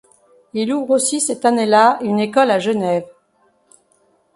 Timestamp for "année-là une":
1.45-2.17